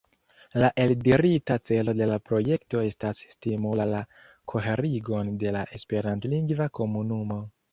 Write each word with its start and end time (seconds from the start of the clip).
La 0.61 0.69
eldirita 0.83 1.57
celo 1.67 1.93
de 1.99 2.07
la 2.13 2.15
projekto 2.31 2.81
estas 2.91 3.21
"stimuli 3.35 3.87
la 3.91 4.01
koherigon 4.53 5.33
de 5.45 5.55
la 5.59 5.63
esperantlingva 5.81 6.69
komunumo". 6.81 7.39